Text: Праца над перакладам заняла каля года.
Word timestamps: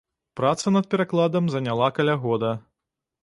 Праца 0.39 0.71
над 0.75 0.87
перакладам 0.93 1.45
заняла 1.55 1.91
каля 1.99 2.15
года. 2.25 2.51